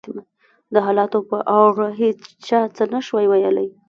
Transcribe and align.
د 0.73 0.75
حالاتو 0.85 1.19
په 1.29 1.37
اړه 1.63 1.87
هېڅ 2.01 2.19
چا 2.47 2.59
څه 2.75 2.83
نه 2.93 2.99
شوای 3.07 3.25
ویلای. 3.27 3.69